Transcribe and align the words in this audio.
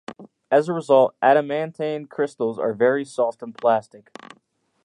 As 0.49 0.67
a 0.67 0.73
result, 0.73 1.13
adamantane 1.21 2.09
crystals 2.09 2.57
are 2.57 2.73
very 2.73 3.05
soft 3.05 3.43
and 3.43 3.55
plastic. 3.55 4.09